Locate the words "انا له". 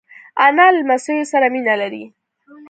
0.45-0.77